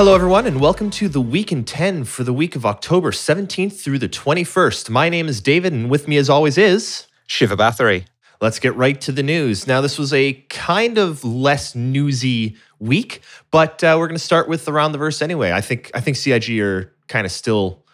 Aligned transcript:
Hello, 0.00 0.14
everyone, 0.14 0.46
and 0.46 0.62
welcome 0.62 0.88
to 0.92 1.10
the 1.10 1.20
Week 1.20 1.52
in 1.52 1.62
10 1.62 2.04
for 2.04 2.24
the 2.24 2.32
week 2.32 2.56
of 2.56 2.64
October 2.64 3.10
17th 3.10 3.78
through 3.78 3.98
the 3.98 4.08
21st. 4.08 4.88
My 4.88 5.10
name 5.10 5.28
is 5.28 5.42
David, 5.42 5.74
and 5.74 5.90
with 5.90 6.08
me, 6.08 6.16
as 6.16 6.30
always, 6.30 6.56
is 6.56 7.06
Shiva 7.26 7.54
Bathory. 7.54 8.06
Let's 8.40 8.58
get 8.58 8.74
right 8.76 8.98
to 9.02 9.12
the 9.12 9.22
news. 9.22 9.66
Now, 9.66 9.82
this 9.82 9.98
was 9.98 10.14
a 10.14 10.32
kind 10.48 10.96
of 10.96 11.22
less 11.22 11.74
newsy 11.74 12.56
week, 12.78 13.20
but 13.50 13.84
uh, 13.84 13.96
we're 13.98 14.06
going 14.06 14.16
to 14.16 14.24
start 14.24 14.48
with 14.48 14.68
around 14.68 14.92
the 14.92 14.98
verse 14.98 15.20
anyway. 15.20 15.52
I 15.52 15.60
think 15.60 15.90
I 15.92 16.00
think 16.00 16.16
CIG 16.16 16.58
are 16.60 16.94
kind 17.06 17.26
of 17.26 17.30
still 17.30 17.84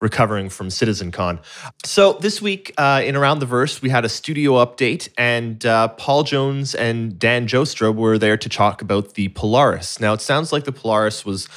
recovering 0.00 0.48
from 0.48 0.68
CitizenCon. 0.68 1.40
So 1.84 2.14
this 2.14 2.40
week 2.40 2.72
uh, 2.78 3.02
in 3.04 3.16
Around 3.16 3.40
the 3.40 3.46
Verse, 3.46 3.82
we 3.82 3.90
had 3.90 4.04
a 4.04 4.08
studio 4.08 4.64
update, 4.64 5.08
and 5.18 5.64
uh, 5.66 5.88
Paul 5.88 6.22
Jones 6.22 6.74
and 6.74 7.18
Dan 7.18 7.46
Jostra 7.48 7.94
were 7.94 8.18
there 8.18 8.36
to 8.36 8.48
talk 8.48 8.80
about 8.80 9.14
the 9.14 9.28
Polaris. 9.28 10.00
Now, 10.00 10.12
it 10.12 10.20
sounds 10.20 10.52
like 10.52 10.64
the 10.64 10.72
Polaris 10.72 11.24
was 11.24 11.48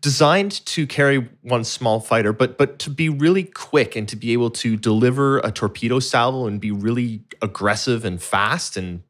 designed 0.00 0.64
to 0.66 0.86
carry 0.86 1.28
one 1.42 1.64
small 1.64 2.00
fighter, 2.00 2.32
but 2.32 2.58
but 2.58 2.78
to 2.80 2.90
be 2.90 3.08
really 3.08 3.44
quick 3.44 3.96
and 3.96 4.08
to 4.08 4.16
be 4.16 4.32
able 4.32 4.50
to 4.50 4.76
deliver 4.76 5.38
a 5.38 5.50
torpedo 5.50 5.98
salvo 5.98 6.46
and 6.46 6.60
be 6.60 6.70
really 6.70 7.22
aggressive 7.42 8.04
and 8.04 8.22
fast 8.22 8.76
and 8.76 9.02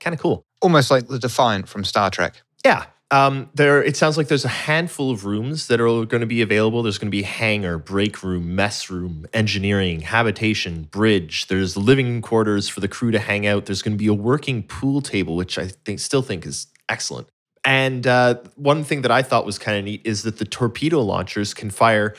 kind 0.00 0.14
of 0.14 0.20
cool. 0.20 0.44
Almost 0.62 0.90
like 0.90 1.08
the 1.08 1.18
Defiant 1.18 1.68
from 1.68 1.84
Star 1.84 2.10
Trek. 2.10 2.42
Yeah, 2.64 2.86
um, 3.10 3.50
there, 3.54 3.82
it 3.82 3.96
sounds 3.96 4.16
like 4.16 4.28
there's 4.28 4.44
a 4.44 4.48
handful 4.48 5.10
of 5.10 5.24
rooms 5.24 5.68
that 5.68 5.80
are 5.80 6.04
going 6.04 6.20
to 6.20 6.26
be 6.26 6.42
available. 6.42 6.82
There's 6.82 6.98
going 6.98 7.08
to 7.08 7.16
be 7.16 7.22
hangar, 7.22 7.78
break 7.78 8.22
room, 8.22 8.56
mess 8.56 8.90
room, 8.90 9.26
engineering, 9.32 10.00
habitation, 10.00 10.84
bridge. 10.84 11.46
There's 11.46 11.76
living 11.76 12.22
quarters 12.22 12.68
for 12.68 12.80
the 12.80 12.88
crew 12.88 13.10
to 13.10 13.18
hang 13.18 13.46
out. 13.46 13.66
There's 13.66 13.82
going 13.82 13.94
to 13.94 13.98
be 13.98 14.08
a 14.08 14.14
working 14.14 14.62
pool 14.62 15.00
table, 15.00 15.36
which 15.36 15.58
I 15.58 15.68
think 15.68 16.00
still 16.00 16.22
think 16.22 16.46
is 16.46 16.66
excellent. 16.88 17.28
And 17.64 18.06
uh, 18.06 18.36
one 18.56 18.84
thing 18.84 19.02
that 19.02 19.10
I 19.10 19.22
thought 19.22 19.46
was 19.46 19.58
kind 19.58 19.78
of 19.78 19.84
neat 19.84 20.02
is 20.04 20.22
that 20.24 20.38
the 20.38 20.44
torpedo 20.44 21.00
launchers 21.00 21.54
can 21.54 21.70
fire 21.70 22.14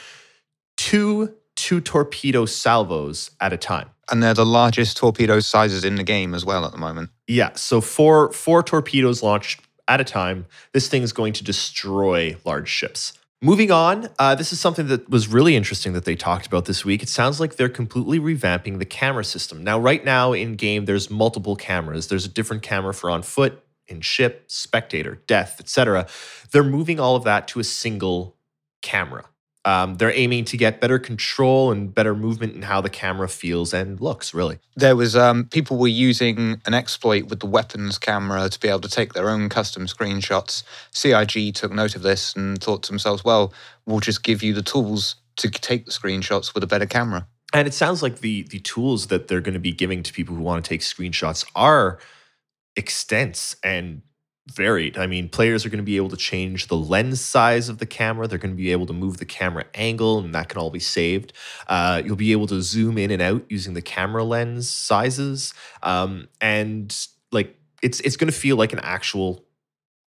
two 0.78 1.36
two 1.56 1.80
torpedo 1.80 2.46
salvos 2.46 3.32
at 3.40 3.54
a 3.54 3.58
time. 3.58 3.90
And 4.12 4.22
they're 4.22 4.34
the 4.34 4.46
largest 4.46 4.98
torpedo 4.98 5.40
sizes 5.40 5.84
in 5.84 5.96
the 5.96 6.04
game 6.04 6.36
as 6.36 6.46
well 6.46 6.66
at 6.66 6.72
the 6.72 6.78
moment. 6.78 7.10
Yeah, 7.28 7.54
so 7.56 7.82
four 7.82 8.32
four 8.32 8.62
torpedoes 8.62 9.24
launched 9.24 9.62
at 9.88 10.02
a 10.02 10.04
time. 10.04 10.46
This 10.74 10.88
thing 10.88 11.04
is 11.04 11.14
going 11.14 11.34
to 11.34 11.44
destroy 11.44 12.38
large 12.46 12.70
ships. 12.70 13.14
Moving 13.42 13.70
on, 13.70 14.10
uh, 14.18 14.34
this 14.34 14.52
is 14.54 14.60
something 14.60 14.88
that 14.88 15.10
was 15.10 15.28
really 15.28 15.56
interesting 15.56 15.94
that 15.94 16.06
they 16.06 16.16
talked 16.16 16.48
about 16.48 16.66
this 16.66 16.86
week. 16.86 17.04
It 17.04 17.10
sounds 17.10 17.40
like 17.40 17.58
they're 17.58 17.70
completely 17.70 18.20
revamping 18.20 18.80
the 18.80 18.86
camera 18.86 19.24
system. 19.26 19.64
Now, 19.64 19.78
right 19.78 20.04
now 20.04 20.34
in 20.34 20.56
game, 20.56 20.86
there's 20.86 21.12
multiple 21.12 21.56
cameras. 21.56 22.08
There's 22.08 22.26
a 22.26 22.30
different 22.30 22.64
camera 22.64 22.94
for 22.94 23.10
on 23.10 23.22
foot, 23.22 23.62
in 23.88 24.02
ship, 24.02 24.46
spectator, 24.48 25.22
death, 25.28 25.58
etc. 25.60 26.08
They're 26.52 26.64
moving 26.64 27.00
all 27.00 27.16
of 27.16 27.24
that 27.26 27.48
to 27.50 27.60
a 27.60 27.64
single 27.64 28.36
camera. 28.82 29.26
Um, 29.66 29.96
they're 29.96 30.16
aiming 30.16 30.46
to 30.46 30.58
get 30.58 30.80
better 30.80 31.00
control 31.00 31.72
and 31.72 31.94
better 31.94 32.14
movement 32.14 32.54
in 32.56 32.62
how 32.62 32.82
the 32.82 32.90
camera 32.90 33.28
feels 33.28 33.74
and 33.74 34.00
looks. 34.00 34.32
Really, 34.32 34.60
there 34.76 34.96
was 34.96 35.16
um, 35.16 35.46
people 35.46 35.78
were 35.78 35.88
using 35.88 36.62
an 36.68 36.76
exploit 36.76 37.30
with 37.30 37.40
the 37.40 37.48
weapons 37.48 37.98
camera 37.98 38.48
to 38.48 38.60
be 38.60 38.68
able 38.68 38.82
to 38.82 38.90
take 38.90 39.14
their 39.14 39.28
own 39.28 39.50
custom 39.50 39.88
screenshots. 39.88 40.64
CIG 40.92 41.56
took 41.56 41.72
note 41.72 41.96
of 41.96 42.04
this 42.04 42.36
and 42.36 42.62
thought 42.62 42.84
to 42.84 42.92
themselves, 42.92 43.26
"Well, 43.26 43.54
we'll 43.88 44.00
just 44.00 44.24
give 44.24 44.44
you 44.44 44.54
the 44.54 44.62
tools 44.62 45.16
to 45.38 45.50
take 45.50 45.86
the 45.86 45.92
screenshots 45.92 46.54
with 46.54 46.64
a 46.64 46.68
better 46.68 46.86
camera." 46.86 47.28
And 47.52 47.68
it 47.68 47.74
sounds 47.74 48.04
like 48.04 48.20
the 48.20 48.44
the 48.44 48.60
tools 48.60 49.08
that 49.08 49.28
they're 49.28 49.42
going 49.42 49.54
to 49.56 49.60
be 49.60 49.72
giving 49.72 50.04
to 50.04 50.14
people 50.14 50.36
who 50.36 50.44
want 50.44 50.64
to 50.64 50.70
take 50.70 50.82
screenshots 50.82 51.44
are 51.56 51.98
extensive 52.76 53.60
and 53.64 54.04
varied. 54.48 54.98
I 54.98 55.08
mean, 55.08 55.28
players 55.28 55.66
are 55.66 55.70
going 55.70 55.80
to 55.80 55.84
be 55.84 55.98
able 55.98 56.10
to 56.10 56.18
change 56.18 56.68
the 56.68 56.76
lens 56.76 57.20
size 57.20 57.68
of 57.68 57.80
the 57.80 57.86
camera. 57.86 58.28
They're 58.28 58.38
going 58.38 58.54
to 58.54 58.58
be 58.58 58.72
able 58.72 58.86
to 58.86 58.94
move 58.94 59.18
the 59.18 59.26
camera 59.26 59.66
angle, 59.74 60.20
and 60.20 60.36
that 60.36 60.50
can 60.50 60.60
all 60.60 60.70
be 60.70 60.80
saved. 60.80 61.34
Uh, 61.68 62.02
you'll 62.06 62.16
be 62.16 62.32
able 62.32 62.48
to 62.48 62.62
zoom 62.62 62.98
in 62.98 63.12
and 63.12 63.22
out 63.22 63.44
using 63.50 63.74
the 63.74 63.82
camera 63.82 64.24
lens 64.24 64.70
sizes, 64.70 65.54
um, 65.82 66.28
and 66.40 67.08
like 67.32 67.58
it's 67.82 68.00
it's 68.02 68.18
going 68.18 68.32
to 68.32 68.38
feel 68.38 68.56
like 68.56 68.74
an 68.74 68.80
actual 68.80 69.44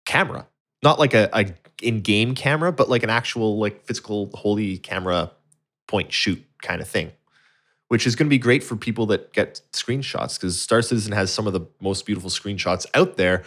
camera, 0.05 0.47
not 0.83 0.99
like 0.99 1.15
a, 1.15 1.29
a 1.33 1.53
in-game 1.83 2.35
camera, 2.35 2.73
but 2.73 2.89
like 2.89 3.03
an 3.03 3.11
actual 3.11 3.59
like 3.59 3.85
physical 3.87 4.31
holy 4.35 4.79
camera 4.79 5.33
point 5.87 6.13
shoot 6.13 6.45
kind 6.63 6.81
of 6.81 6.89
thing 6.89 7.13
which 7.89 8.07
is 8.07 8.15
going 8.15 8.27
to 8.27 8.31
be 8.31 8.39
great 8.39 8.63
for 8.63 8.77
people 8.77 9.07
that 9.07 9.33
get 9.33 9.63
screenshots 9.73 10.39
because 10.39 10.61
Star 10.61 10.83
Citizen 10.83 11.13
has 11.13 11.33
some 11.33 11.47
of 11.47 11.55
the 11.55 11.63
most 11.81 12.07
beautiful 12.07 12.31
screenshots 12.31 12.87
out 12.95 13.17
there 13.17 13.45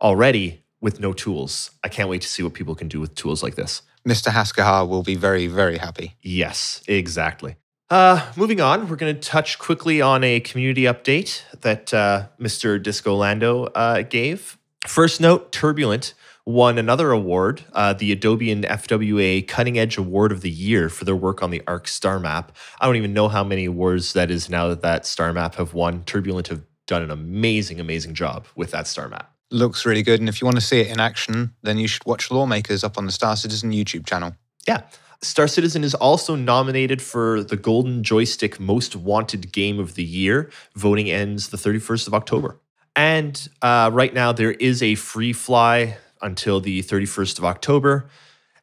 already 0.00 0.64
with 0.80 1.00
no 1.00 1.12
tools. 1.12 1.70
I 1.82 1.88
can't 1.88 2.08
wait 2.08 2.22
to 2.22 2.28
see 2.28 2.42
what 2.42 2.54
people 2.54 2.74
can 2.74 2.88
do 2.88 3.00
with 3.00 3.14
tools 3.14 3.42
like 3.42 3.54
this. 3.54 3.82
Mr. 4.06 4.30
Haskahar 4.30 4.88
will 4.88 5.02
be 5.02 5.16
very, 5.16 5.46
very 5.46 5.78
happy. 5.78 6.16
Yes, 6.22 6.82
exactly. 6.86 7.56
Uh, 7.88 8.30
moving 8.36 8.60
on, 8.60 8.88
we're 8.88 8.96
going 8.96 9.14
to 9.14 9.20
touch 9.20 9.58
quickly 9.58 10.00
on 10.00 10.24
a 10.24 10.40
community 10.40 10.82
update 10.82 11.42
that 11.60 11.94
uh, 11.94 12.26
Mr. 12.40 12.82
Disco 12.82 13.14
Lando 13.14 13.64
uh, 13.66 14.02
gave. 14.02 14.58
First 14.86 15.20
note 15.20 15.50
Turbulent 15.52 16.14
won 16.44 16.78
another 16.78 17.10
award, 17.10 17.64
uh, 17.72 17.92
the 17.92 18.12
Adobe 18.12 18.52
and 18.52 18.64
FWA 18.64 19.46
Cutting 19.46 19.78
Edge 19.78 19.96
Award 19.96 20.30
of 20.30 20.42
the 20.42 20.50
Year 20.50 20.88
for 20.88 21.04
their 21.04 21.16
work 21.16 21.42
on 21.42 21.50
the 21.50 21.62
ARK 21.66 21.88
star 21.88 22.20
map. 22.20 22.56
I 22.80 22.86
don't 22.86 22.96
even 22.96 23.12
know 23.12 23.28
how 23.28 23.42
many 23.42 23.64
awards 23.64 24.12
that 24.12 24.30
is 24.30 24.48
now 24.48 24.68
that 24.68 24.82
that 24.82 25.06
star 25.06 25.32
map 25.32 25.56
have 25.56 25.74
won. 25.74 26.04
Turbulent 26.04 26.48
have 26.48 26.62
done 26.86 27.02
an 27.02 27.10
amazing, 27.10 27.80
amazing 27.80 28.14
job 28.14 28.46
with 28.54 28.70
that 28.70 28.86
star 28.86 29.08
map 29.08 29.35
looks 29.50 29.86
really 29.86 30.02
good. 30.02 30.20
And 30.20 30.28
if 30.28 30.40
you 30.40 30.46
want 30.46 30.56
to 30.56 30.62
see 30.62 30.80
it 30.80 30.88
in 30.88 31.00
action, 31.00 31.54
then 31.62 31.78
you 31.78 31.88
should 31.88 32.04
watch 32.04 32.28
Loremakers 32.28 32.84
up 32.84 32.98
on 32.98 33.06
the 33.06 33.12
Star 33.12 33.36
Citizen 33.36 33.72
YouTube 33.72 34.06
channel. 34.06 34.34
Yeah. 34.66 34.82
Star 35.22 35.48
Citizen 35.48 35.82
is 35.82 35.94
also 35.94 36.34
nominated 36.34 37.00
for 37.00 37.42
the 37.42 37.56
Golden 37.56 38.02
Joystick 38.02 38.60
Most 38.60 38.94
Wanted 38.94 39.52
Game 39.52 39.78
of 39.78 39.94
the 39.94 40.04
Year. 40.04 40.50
Voting 40.74 41.10
ends 41.10 41.48
the 41.48 41.56
31st 41.56 42.06
of 42.06 42.14
October. 42.14 42.60
And 42.94 43.48
uh, 43.62 43.90
right 43.92 44.12
now, 44.12 44.32
there 44.32 44.52
is 44.52 44.82
a 44.82 44.94
free 44.94 45.32
fly 45.32 45.98
until 46.22 46.60
the 46.60 46.82
31st 46.82 47.38
of 47.38 47.44
October. 47.44 48.08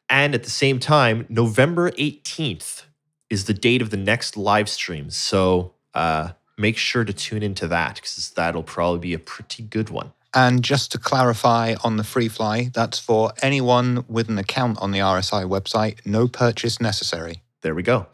And 0.10 0.36
at 0.36 0.44
the 0.44 0.50
same 0.50 0.80
time, 0.80 1.26
November 1.30 1.92
18th 1.92 2.84
is 3.30 3.46
the 3.46 3.54
date 3.54 3.82
of 3.82 3.90
the 3.90 3.98
next 3.98 4.38
live 4.38 4.70
stream. 4.70 5.10
So 5.10 5.74
uh, 5.94 6.32
make 6.58 6.78
sure 6.78 7.04
to 7.04 7.14
tune 7.14 7.42
into 7.42 7.68
that 7.68 7.96
because 7.96 8.32
that'll 8.36 8.64
probably 8.64 9.00
be 9.00 9.14
a 9.14 9.20
pretty 9.20 9.64
good 9.64 9.90
one. 9.90 10.14
And 10.34 10.64
just 10.64 10.92
to 10.94 10.98
clarify 10.98 11.76
on 11.84 11.98
the 11.98 12.04
free 12.04 12.28
fly, 12.28 12.72
that's 12.74 13.00
for 13.00 13.34
anyone 13.42 14.04
with 14.08 14.30
an 14.30 14.38
account 14.38 14.80
on 14.82 14.92
the 14.92 15.00
RSI 15.00 15.48
website, 15.48 16.06
no 16.06 16.28
purchase 16.28 16.82
necessary. 16.82 17.44
There 17.62 17.76
we 17.76 17.84
go. 17.84 18.08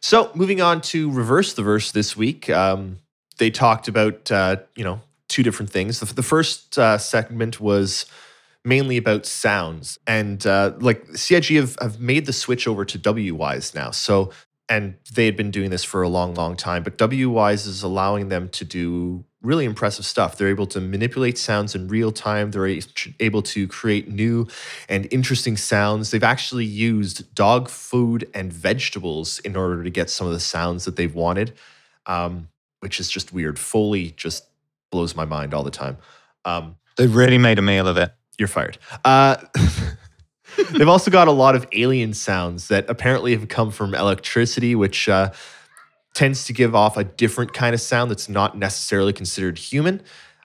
So 0.00 0.30
moving 0.34 0.60
on 0.60 0.80
to 0.82 1.10
reverse 1.10 1.54
the 1.54 1.62
verse 1.62 1.92
this 1.92 2.16
week, 2.16 2.48
um, 2.48 2.98
they 3.38 3.50
talked 3.50 3.88
about 3.88 4.30
uh, 4.30 4.56
you 4.74 4.84
know 4.84 5.00
two 5.28 5.42
different 5.42 5.70
things. 5.70 6.00
The, 6.00 6.12
the 6.12 6.22
first 6.22 6.78
uh, 6.78 6.98
segment 6.98 7.60
was 7.60 8.06
mainly 8.64 8.96
about 8.96 9.26
sounds, 9.26 9.98
and 10.06 10.44
uh, 10.46 10.72
like 10.80 11.04
CIG 11.16 11.56
have, 11.56 11.76
have 11.80 12.00
made 12.00 12.26
the 12.26 12.32
switch 12.32 12.66
over 12.66 12.84
to 12.84 12.98
Wwise 12.98 13.74
now. 13.74 13.90
So 13.90 14.32
and 14.68 14.96
they 15.12 15.26
had 15.26 15.36
been 15.36 15.50
doing 15.50 15.70
this 15.70 15.84
for 15.84 16.02
a 16.02 16.08
long, 16.08 16.34
long 16.34 16.56
time. 16.56 16.82
But 16.82 16.98
Wwise 16.98 17.66
is 17.66 17.82
allowing 17.82 18.28
them 18.28 18.48
to 18.50 18.64
do 18.64 19.24
really 19.46 19.64
impressive 19.64 20.04
stuff. 20.04 20.36
They're 20.36 20.48
able 20.48 20.66
to 20.68 20.80
manipulate 20.80 21.38
sounds 21.38 21.74
in 21.74 21.88
real 21.88 22.12
time. 22.12 22.50
They're 22.50 22.78
able 23.20 23.42
to 23.42 23.68
create 23.68 24.08
new 24.08 24.46
and 24.88 25.08
interesting 25.10 25.56
sounds. 25.56 26.10
They've 26.10 26.22
actually 26.22 26.64
used 26.64 27.34
dog 27.34 27.68
food 27.68 28.28
and 28.34 28.52
vegetables 28.52 29.38
in 29.40 29.56
order 29.56 29.82
to 29.82 29.90
get 29.90 30.10
some 30.10 30.26
of 30.26 30.32
the 30.32 30.40
sounds 30.40 30.84
that 30.84 30.96
they've 30.96 31.14
wanted, 31.14 31.54
um, 32.06 32.48
which 32.80 33.00
is 33.00 33.08
just 33.08 33.32
weird. 33.32 33.58
Foley 33.58 34.12
just 34.16 34.44
blows 34.90 35.16
my 35.16 35.24
mind 35.24 35.54
all 35.54 35.62
the 35.62 35.70
time. 35.70 35.96
Um, 36.44 36.76
They've 36.96 37.14
really 37.14 37.38
made 37.38 37.58
a 37.58 37.62
meal 37.62 37.88
of 37.88 37.96
it. 37.96 38.12
You're 38.38 38.48
fired. 38.48 38.78
Uh, 39.04 39.36
They've 40.70 40.88
also 40.88 41.10
got 41.10 41.28
a 41.28 41.32
lot 41.32 41.54
of 41.54 41.66
alien 41.72 42.14
sounds 42.14 42.68
that 42.68 42.88
apparently 42.88 43.32
have 43.36 43.48
come 43.48 43.70
from 43.70 43.94
electricity, 43.94 44.74
which 44.74 45.08
uh, 45.08 45.32
tends 46.16 46.46
to 46.46 46.52
give 46.54 46.74
off 46.74 46.96
a 46.96 47.04
different 47.04 47.52
kind 47.52 47.74
of 47.74 47.80
sound 47.80 48.10
that's 48.10 48.26
not 48.26 48.56
necessarily 48.56 49.12
considered 49.12 49.58
human, 49.58 50.00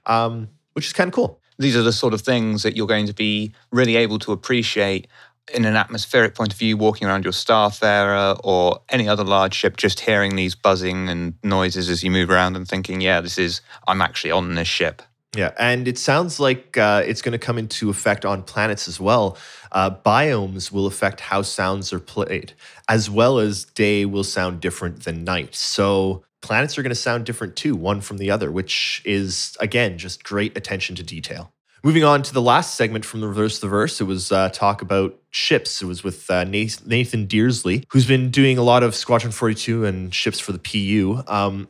um, 0.06 0.50
which 0.74 0.86
is 0.86 0.92
kind 0.92 1.08
of 1.08 1.14
cool. 1.14 1.40
These 1.58 1.78
are 1.78 1.82
the 1.82 1.94
sort 1.94 2.14
of 2.14 2.20
things 2.20 2.64
that 2.64 2.76
you're 2.76 2.88
going 2.88 3.08
to 3.08 3.14
be 3.14 3.54
really 3.72 3.96
able 3.96 4.20
to 4.20 4.34
appreciate 4.34 5.08
in 5.54 5.64
an 5.64 5.78
atmospheric 5.78 6.36
point 6.36 6.52
of 6.52 6.60
view, 6.60 6.76
walking 6.76 7.08
around 7.08 7.24
your 7.24 7.32
Starfarer 7.32 8.38
or 8.44 8.82
any 8.90 9.08
other 9.08 9.24
large 9.24 9.54
ship, 9.54 9.78
just 9.78 10.02
hearing 10.02 10.36
these 10.36 10.56
buzzing 10.56 11.08
and 11.08 11.36
noises 11.42 11.90
as 11.90 12.04
you 12.04 12.12
move 12.12 12.30
around 12.30 12.58
and 12.58 12.68
thinking, 12.68 13.00
yeah, 13.00 13.22
this 13.22 13.38
is, 13.38 13.62
I'm 13.88 14.02
actually 14.02 14.32
on 14.32 14.56
this 14.56 14.68
ship. 14.68 15.02
Yeah, 15.36 15.52
and 15.58 15.88
it 15.88 15.98
sounds 15.98 16.42
like 16.42 16.78
uh, 16.78 17.04
it's 17.06 17.22
going 17.22 17.32
to 17.32 17.40
come 17.40 17.58
into 17.58 17.90
effect 17.90 18.26
on 18.26 18.44
planets 18.44 18.90
as 18.90 19.00
well. 19.00 19.38
Uh, 19.72 19.90
biomes 19.90 20.74
will 20.74 20.88
affect 20.88 21.22
how 21.22 21.42
sounds 21.42 21.94
are 21.94 22.02
played, 22.02 22.52
as 22.90 23.10
well 23.10 23.40
as 23.40 23.64
day 23.64 24.04
will 24.06 24.26
sound 24.26 24.60
different 24.60 25.04
than 25.04 25.24
night. 25.24 25.56
So 25.56 26.24
planets 26.42 26.78
are 26.78 26.84
going 26.84 26.90
to 26.90 26.96
sound 26.96 27.26
different 27.26 27.56
too, 27.56 27.76
one 27.76 28.02
from 28.02 28.18
the 28.18 28.30
other, 28.30 28.52
which 28.52 29.02
is, 29.06 29.56
again, 29.62 29.98
just 29.98 30.22
great 30.26 30.58
attention 30.58 30.98
to 30.98 31.04
detail. 31.04 31.54
Moving 31.82 32.04
on 32.04 32.24
to 32.24 32.34
the 32.34 32.42
last 32.42 32.76
segment 32.76 33.06
from 33.06 33.22
the 33.22 33.28
Reverse 33.28 33.60
the 33.60 33.68
Verse, 33.68 34.02
it 34.02 34.04
was 34.04 34.34
uh, 34.34 34.50
talk 34.50 34.82
about 34.82 35.18
ships. 35.32 35.82
It 35.82 35.86
was 35.86 36.04
with 36.04 36.30
uh, 36.30 36.44
Nathan 36.44 37.26
Dearsley, 37.26 37.86
who's 37.90 38.06
been 38.06 38.32
doing 38.32 38.58
a 38.58 38.64
lot 38.64 38.84
of 38.84 38.96
Squadron 38.96 39.32
42 39.32 39.86
and 39.86 40.14
ships 40.14 40.40
for 40.42 40.52
the 40.52 40.60
PU. 40.60 41.24
Um, 41.26 41.70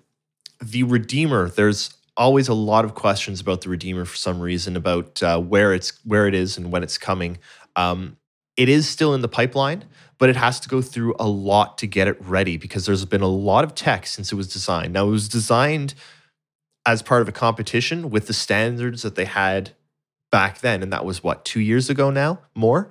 the 0.61 0.83
Redeemer, 0.83 1.49
there's 1.49 1.93
always 2.17 2.47
a 2.47 2.53
lot 2.53 2.85
of 2.85 2.95
questions 2.95 3.41
about 3.41 3.61
the 3.61 3.69
Redeemer 3.69 4.05
for 4.05 4.15
some 4.15 4.39
reason 4.39 4.75
about 4.75 5.21
uh, 5.23 5.39
where 5.39 5.73
it's 5.73 5.93
where 6.05 6.27
it 6.27 6.33
is 6.33 6.57
and 6.57 6.71
when 6.71 6.83
it's 6.83 6.97
coming. 6.97 7.37
Um, 7.75 8.17
it 8.57 8.69
is 8.69 8.87
still 8.87 9.13
in 9.13 9.21
the 9.21 9.27
pipeline, 9.27 9.85
but 10.17 10.29
it 10.29 10.35
has 10.35 10.59
to 10.59 10.69
go 10.69 10.81
through 10.81 11.15
a 11.19 11.27
lot 11.27 11.77
to 11.79 11.87
get 11.87 12.07
it 12.07 12.17
ready 12.21 12.57
because 12.57 12.85
there's 12.85 13.05
been 13.05 13.21
a 13.21 13.27
lot 13.27 13.63
of 13.63 13.73
tech 13.73 14.05
since 14.05 14.31
it 14.31 14.35
was 14.35 14.51
designed. 14.51 14.93
Now 14.93 15.07
it 15.07 15.11
was 15.11 15.29
designed 15.29 15.93
as 16.85 17.01
part 17.01 17.21
of 17.21 17.29
a 17.29 17.31
competition 17.31 18.09
with 18.09 18.27
the 18.27 18.33
standards 18.33 19.03
that 19.03 19.15
they 19.15 19.25
had 19.25 19.71
back 20.31 20.59
then, 20.59 20.83
and 20.83 20.91
that 20.93 21.05
was 21.05 21.23
what 21.23 21.45
two 21.45 21.59
years 21.59 21.89
ago 21.89 22.09
now, 22.09 22.39
more. 22.55 22.89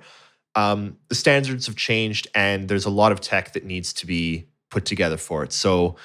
Um, 0.55 0.97
the 1.07 1.15
standards 1.15 1.67
have 1.67 1.75
changed, 1.75 2.27
and 2.35 2.67
there's 2.67 2.85
a 2.85 2.89
lot 2.89 3.11
of 3.11 3.21
tech 3.21 3.53
that 3.53 3.63
needs 3.63 3.93
to 3.93 4.05
be 4.05 4.47
put 4.69 4.85
together 4.85 5.17
for 5.17 5.43
it. 5.43 5.53
So 5.53 5.95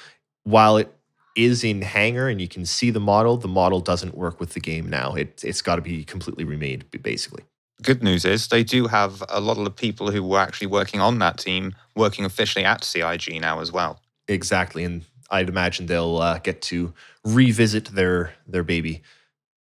while 0.43 0.77
it 0.77 0.93
is 1.37 1.63
in 1.63 1.83
hangar 1.83 2.27
and 2.27 2.41
you 2.41 2.47
can 2.47 2.65
see 2.65 2.89
the 2.89 2.99
model, 2.99 3.37
the 3.37 3.47
model 3.47 3.79
doesn't 3.79 4.17
work 4.17 4.39
with 4.39 4.53
the 4.53 4.59
game 4.59 4.89
now. 4.89 5.13
It, 5.13 5.41
it's 5.43 5.61
got 5.61 5.77
to 5.77 5.81
be 5.81 6.03
completely 6.03 6.43
remade, 6.43 6.85
basically. 7.01 7.43
Good 7.83 8.01
news 8.03 8.25
is 8.25 8.47
they 8.47 8.63
do 8.63 8.87
have 8.87 9.23
a 9.29 9.39
lot 9.39 9.57
of 9.57 9.63
the 9.63 9.71
people 9.71 10.11
who 10.11 10.23
were 10.23 10.39
actually 10.39 10.67
working 10.67 10.99
on 10.99 11.19
that 11.19 11.37
team 11.37 11.75
working 11.95 12.25
officially 12.25 12.65
at 12.65 12.83
CIG 12.83 13.39
now 13.39 13.59
as 13.59 13.71
well. 13.71 14.01
Exactly, 14.27 14.83
and 14.83 15.05
I'd 15.29 15.47
imagine 15.47 15.85
they'll 15.85 16.17
uh, 16.17 16.39
get 16.39 16.61
to 16.63 16.93
revisit 17.23 17.85
their 17.85 18.33
their 18.47 18.63
baby 18.63 19.03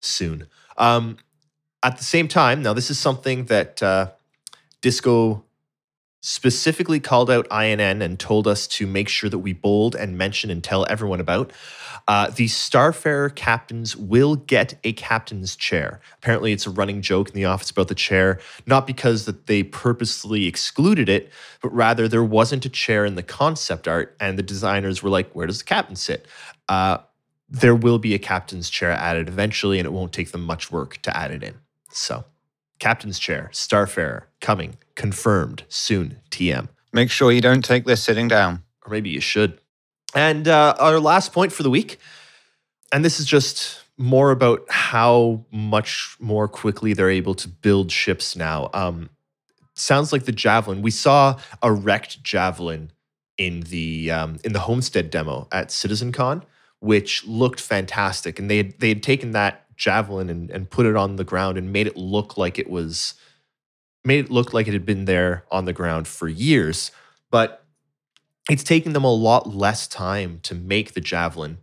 soon. 0.02 0.48
Um, 0.78 1.18
at 1.84 1.98
the 1.98 2.04
same 2.04 2.28
time, 2.28 2.64
now 2.64 2.74
this 2.74 2.90
is 2.90 2.98
something 2.98 3.46
that 3.46 3.84
uh, 3.84 4.12
Disco 4.82 5.45
specifically 6.26 7.00
called 7.00 7.30
out 7.30 7.46
INN 7.52 8.02
and 8.02 8.20
told 8.20 8.48
us 8.48 8.66
to 8.66 8.88
make 8.88 9.08
sure 9.08 9.30
that 9.30 9.38
we 9.38 9.54
bold 9.54 9.96
and 9.96 10.18
mention 10.18 10.50
and 10.50 10.64
tell 10.64 10.84
everyone 10.90 11.20
about. 11.20 11.54
Uh, 12.08 12.32
the 12.32 12.48
Starfarer 12.48 13.34
captains 13.36 13.96
will 13.96 14.36
get 14.36 14.74
a 14.84 14.92
captain's 14.94 15.56
chair. 15.56 16.00
Apparently, 16.18 16.52
it's 16.52 16.66
a 16.66 16.72
running 16.72 17.04
joke 17.04 17.30
in 17.30 17.36
the 17.36 17.46
office 17.46 17.70
about 17.70 17.90
the 17.90 17.96
chair, 17.96 18.40
not 18.66 18.88
because 18.88 19.26
that 19.26 19.46
they 19.46 19.62
purposely 19.62 20.48
excluded 20.48 21.10
it, 21.10 21.32
but 21.62 21.70
rather 21.70 22.08
there 22.08 22.24
wasn't 22.24 22.66
a 22.66 22.70
chair 22.70 23.06
in 23.06 23.14
the 23.14 23.24
concept 23.24 23.88
art, 23.88 24.16
and 24.20 24.36
the 24.36 24.44
designers 24.44 25.04
were 25.04 25.12
like, 25.12 25.32
"Where 25.34 25.46
does 25.46 25.60
the 25.60 25.66
captain 25.66 25.96
sit?" 25.96 26.26
Uh, 26.68 26.98
there 27.48 27.76
will 27.76 28.00
be 28.00 28.16
a 28.16 28.20
captain's 28.20 28.72
chair 28.72 28.90
added 28.90 29.28
eventually, 29.28 29.78
and 29.78 29.86
it 29.86 29.92
won't 29.92 30.12
take 30.12 30.32
them 30.32 30.42
much 30.42 30.72
work 30.72 31.00
to 31.04 31.16
add 31.16 31.30
it 31.30 31.44
in. 31.44 31.54
So, 31.92 32.26
captain's 32.80 33.20
chair, 33.20 33.50
Starfarer, 33.54 34.24
coming, 34.42 34.78
confirmed 34.96 35.64
soon. 35.70 36.20
TM. 36.32 36.70
Make 36.94 37.12
sure 37.12 37.32
you 37.32 37.42
don't 37.42 37.64
take 37.64 37.86
this 37.86 38.04
sitting 38.04 38.28
down. 38.28 38.64
Or 38.86 38.92
maybe 38.92 39.10
you 39.10 39.20
should. 39.20 39.60
And 40.14 40.48
uh, 40.48 40.76
our 40.80 41.00
last 41.00 41.34
point 41.34 41.52
for 41.52 41.64
the 41.64 41.70
week, 41.70 42.00
and 42.92 43.04
this 43.04 43.20
is 43.20 43.26
just 43.26 43.84
more 43.98 44.32
about 44.32 44.66
how 44.70 45.46
much 45.52 46.16
more 46.20 46.48
quickly 46.48 46.94
they're 46.94 47.10
able 47.10 47.36
to 47.36 47.48
build 47.48 47.92
ships 47.92 48.36
now. 48.36 48.70
Um, 48.74 49.10
sounds 49.74 50.14
like 50.14 50.26
the 50.26 50.32
Javelin. 50.32 50.82
We 50.82 50.92
saw 50.92 51.40
a 51.62 51.72
wrecked 51.72 52.24
Javelin 52.24 52.92
in 53.38 53.62
the 53.62 54.12
um, 54.12 54.38
in 54.44 54.54
the 54.54 54.60
Homestead 54.60 55.10
demo 55.10 55.48
at 55.52 55.70
CitizenCon, 55.70 56.44
which 56.80 57.26
looked 57.26 57.60
fantastic, 57.60 58.40
and 58.40 58.50
they 58.50 58.58
had, 58.58 58.80
they 58.80 58.90
had 58.90 59.04
taken 59.04 59.32
that 59.32 59.65
javelin 59.76 60.30
and, 60.30 60.50
and 60.50 60.70
put 60.70 60.86
it 60.86 60.96
on 60.96 61.16
the 61.16 61.24
ground 61.24 61.58
and 61.58 61.74
made 61.74 61.88
it 61.88 61.98
look 61.98 62.38
like 62.38 62.58
it 62.60 62.70
was 62.70 63.16
made 64.06 64.26
it 64.26 64.32
look 64.32 64.54
like 64.54 64.68
it 64.68 64.74
had 64.74 64.86
been 64.86 65.06
there 65.06 65.46
on 65.52 65.66
the 65.66 65.74
ground 65.74 66.08
for 66.08 66.28
years. 66.28 66.92
But 67.32 67.66
it's 68.50 68.64
taken 68.64 68.94
them 68.94 69.04
a 69.04 69.12
lot 69.12 69.54
less 69.54 69.88
time 69.88 70.40
to 70.44 70.54
make 70.54 70.94
the 70.94 71.02
javelin 71.02 71.58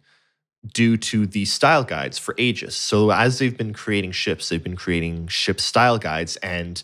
due 0.75 0.97
to 0.97 1.26
the 1.26 1.44
style 1.44 1.85
guides 1.85 2.19
for 2.19 2.35
ages. 2.38 2.76
So 2.76 3.11
as 3.11 3.38
they've 3.38 3.56
been 3.56 3.73
creating 3.73 4.12
ships 4.12 4.49
they've 4.49 4.62
been 4.62 4.76
creating 4.76 5.29
ship 5.29 5.61
style 5.61 5.99
guides. 5.99 6.37
And 6.37 6.82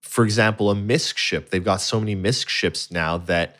for 0.00 0.24
example 0.24 0.70
a 0.70 0.74
MISC 0.74 1.16
ship 1.16 1.50
they've 1.50 1.64
got 1.64 1.80
so 1.80 2.00
many 2.00 2.14
MISC 2.14 2.48
ships 2.48 2.90
now 2.90 3.18
that 3.18 3.56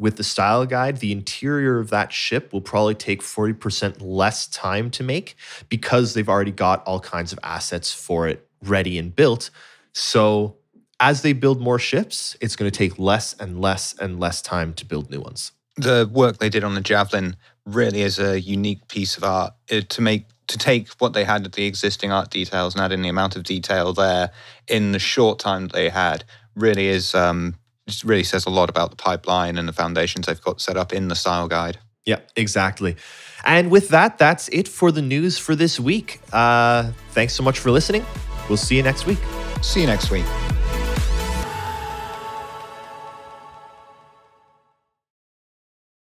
with 0.00 0.16
the 0.16 0.24
style 0.24 0.64
guide, 0.64 0.96
the 0.96 1.12
interior 1.12 1.78
of 1.78 1.90
that 1.90 2.10
ship 2.10 2.52
will 2.52 2.62
probably 2.62 2.94
take 2.94 3.20
40% 3.20 3.98
less 4.00 4.46
time 4.46 4.90
to 4.92 5.02
make 5.02 5.36
because 5.68 6.14
they've 6.14 6.28
already 6.28 6.52
got 6.52 6.82
all 6.84 7.00
kinds 7.00 7.32
of 7.32 7.38
assets 7.42 7.92
for 7.92 8.26
it 8.26 8.48
ready 8.64 8.98
and 8.98 9.14
built. 9.14 9.50
So 9.92 10.56
as 11.00 11.20
they 11.20 11.34
build 11.34 11.60
more 11.60 11.78
ships, 11.78 12.34
it's 12.40 12.56
going 12.56 12.70
to 12.70 12.76
take 12.76 12.98
less 12.98 13.34
and 13.34 13.60
less 13.60 13.94
and 14.00 14.18
less 14.18 14.40
time 14.40 14.72
to 14.74 14.86
build 14.86 15.10
new 15.10 15.20
ones. 15.20 15.52
The 15.76 16.08
work 16.10 16.38
they 16.38 16.48
did 16.48 16.64
on 16.64 16.74
the 16.74 16.80
Javelin 16.80 17.36
really 17.66 18.00
is 18.00 18.18
a 18.18 18.40
unique 18.40 18.88
piece 18.88 19.18
of 19.18 19.24
art 19.24 19.52
uh, 19.70 19.82
to 19.86 20.02
make 20.02 20.26
to 20.48 20.58
take 20.58 20.88
what 20.98 21.12
they 21.12 21.22
had 21.22 21.44
at 21.44 21.52
the 21.52 21.64
existing 21.64 22.10
art 22.10 22.30
details 22.30 22.74
and 22.74 22.82
add 22.82 22.90
in 22.90 23.02
the 23.02 23.08
amount 23.08 23.36
of 23.36 23.44
detail 23.44 23.92
there 23.92 24.32
in 24.66 24.90
the 24.90 24.98
short 24.98 25.38
time 25.38 25.68
that 25.68 25.72
they 25.72 25.88
had 25.88 26.24
really 26.56 26.88
is 26.88 27.14
um, 27.14 27.54
just 27.88 28.04
really 28.04 28.24
says 28.24 28.46
a 28.46 28.50
lot 28.50 28.68
about 28.68 28.90
the 28.90 28.96
pipeline 28.96 29.58
and 29.58 29.68
the 29.68 29.72
foundations 29.72 30.26
they've 30.26 30.40
got 30.40 30.60
set 30.60 30.76
up 30.76 30.92
in 30.92 31.08
the 31.08 31.14
style 31.14 31.48
guide. 31.48 31.78
Yeah, 32.06 32.20
exactly. 32.36 32.96
And 33.44 33.70
with 33.70 33.88
that, 33.88 34.18
that's 34.18 34.48
it 34.48 34.68
for 34.68 34.90
the 34.90 35.02
news 35.02 35.38
for 35.38 35.54
this 35.54 35.78
week. 35.78 36.20
Uh, 36.32 36.92
thanks 37.10 37.34
so 37.34 37.42
much 37.42 37.58
for 37.58 37.70
listening. 37.70 38.04
We'll 38.48 38.56
see 38.56 38.76
you 38.76 38.82
next 38.82 39.06
week. 39.06 39.18
See 39.62 39.80
you 39.80 39.86
next 39.86 40.10
week. 40.10 40.24